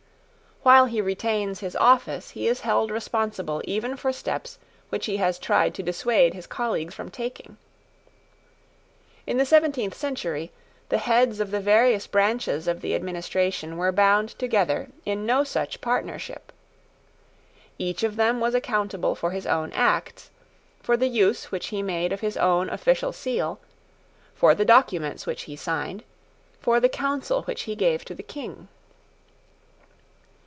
While 0.63 0.85
he 0.85 1.01
retains 1.01 1.61
his 1.61 1.75
office, 1.75 2.29
he 2.29 2.47
is 2.47 2.59
held 2.59 2.91
responsible 2.91 3.63
even 3.65 3.97
for 3.97 4.13
steps 4.13 4.59
which 4.89 5.07
he 5.07 5.17
has 5.17 5.39
tried 5.39 5.73
to 5.73 5.81
dissuade 5.81 6.35
his 6.35 6.45
colleagues 6.45 6.93
from 6.93 7.09
taking. 7.09 7.57
In 9.25 9.37
the 9.39 9.45
seventeenth 9.45 9.95
century, 9.95 10.51
the 10.89 10.99
heads 10.99 11.39
of 11.39 11.49
the 11.49 11.59
various 11.61 12.05
branches 12.05 12.67
of 12.67 12.81
the 12.81 12.93
administration 12.93 13.75
were 13.77 13.91
bound 13.91 14.37
together 14.37 14.89
in 15.03 15.25
no 15.25 15.43
such 15.43 15.81
partnership. 15.81 16.51
Each 17.79 18.03
of 18.03 18.15
them 18.15 18.39
was 18.39 18.53
accountable 18.53 19.15
for 19.15 19.31
his 19.31 19.47
own 19.47 19.71
acts, 19.73 20.29
for 20.79 20.95
the 20.95 21.09
use 21.09 21.45
which 21.51 21.69
he 21.69 21.81
made 21.81 22.13
of 22.13 22.19
his 22.19 22.37
own 22.37 22.69
official 22.69 23.11
seal, 23.11 23.59
for 24.35 24.53
the 24.53 24.63
documents 24.63 25.25
which 25.25 25.43
he 25.45 25.55
signed, 25.55 26.03
for 26.59 26.79
the 26.79 26.87
counsel 26.87 27.41
which 27.45 27.63
he 27.63 27.73
gave 27.75 28.05
to 28.05 28.13
the 28.13 28.21
King. 28.21 28.67